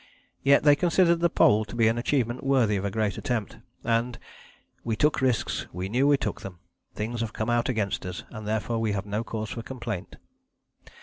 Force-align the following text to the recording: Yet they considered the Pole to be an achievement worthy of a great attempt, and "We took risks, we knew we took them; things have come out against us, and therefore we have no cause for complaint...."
Yet 0.41 0.63
they 0.63 0.75
considered 0.75 1.19
the 1.19 1.29
Pole 1.29 1.63
to 1.63 1.75
be 1.75 1.87
an 1.87 1.99
achievement 1.99 2.43
worthy 2.43 2.75
of 2.75 2.83
a 2.85 2.89
great 2.89 3.19
attempt, 3.19 3.59
and 3.83 4.17
"We 4.83 4.95
took 4.95 5.21
risks, 5.21 5.67
we 5.71 5.89
knew 5.89 6.07
we 6.07 6.17
took 6.17 6.41
them; 6.41 6.57
things 6.95 7.21
have 7.21 7.33
come 7.33 7.51
out 7.51 7.69
against 7.69 8.03
us, 8.07 8.23
and 8.31 8.47
therefore 8.47 8.79
we 8.79 8.93
have 8.93 9.05
no 9.05 9.23
cause 9.23 9.51
for 9.51 9.61
complaint...." 9.61 10.15